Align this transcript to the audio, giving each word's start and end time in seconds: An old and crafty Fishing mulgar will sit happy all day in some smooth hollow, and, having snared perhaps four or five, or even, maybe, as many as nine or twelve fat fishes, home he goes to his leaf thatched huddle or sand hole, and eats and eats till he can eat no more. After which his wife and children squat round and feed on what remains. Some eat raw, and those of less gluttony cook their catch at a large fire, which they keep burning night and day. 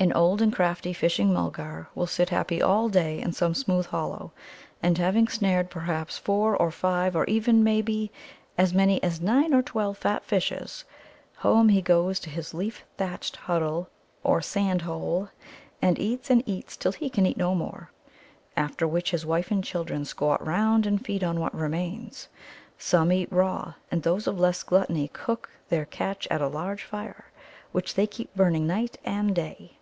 An 0.00 0.12
old 0.12 0.40
and 0.40 0.52
crafty 0.52 0.92
Fishing 0.92 1.32
mulgar 1.32 1.88
will 1.92 2.06
sit 2.06 2.28
happy 2.28 2.62
all 2.62 2.88
day 2.88 3.20
in 3.20 3.32
some 3.32 3.52
smooth 3.52 3.86
hollow, 3.86 4.30
and, 4.80 4.96
having 4.96 5.26
snared 5.26 5.70
perhaps 5.70 6.16
four 6.16 6.56
or 6.56 6.70
five, 6.70 7.16
or 7.16 7.24
even, 7.24 7.64
maybe, 7.64 8.12
as 8.56 8.72
many 8.72 9.02
as 9.02 9.20
nine 9.20 9.52
or 9.52 9.60
twelve 9.60 9.98
fat 9.98 10.22
fishes, 10.24 10.84
home 11.38 11.68
he 11.70 11.82
goes 11.82 12.20
to 12.20 12.30
his 12.30 12.54
leaf 12.54 12.84
thatched 12.96 13.34
huddle 13.34 13.88
or 14.22 14.40
sand 14.40 14.82
hole, 14.82 15.30
and 15.82 15.98
eats 15.98 16.30
and 16.30 16.44
eats 16.46 16.76
till 16.76 16.92
he 16.92 17.10
can 17.10 17.26
eat 17.26 17.36
no 17.36 17.52
more. 17.52 17.90
After 18.56 18.86
which 18.86 19.10
his 19.10 19.26
wife 19.26 19.50
and 19.50 19.64
children 19.64 20.04
squat 20.04 20.46
round 20.46 20.86
and 20.86 21.04
feed 21.04 21.24
on 21.24 21.40
what 21.40 21.52
remains. 21.52 22.28
Some 22.78 23.10
eat 23.10 23.32
raw, 23.32 23.74
and 23.90 24.04
those 24.04 24.28
of 24.28 24.38
less 24.38 24.62
gluttony 24.62 25.08
cook 25.12 25.50
their 25.70 25.86
catch 25.86 26.28
at 26.30 26.40
a 26.40 26.46
large 26.46 26.84
fire, 26.84 27.32
which 27.72 27.96
they 27.96 28.06
keep 28.06 28.32
burning 28.36 28.64
night 28.64 28.96
and 29.04 29.34
day. 29.34 29.72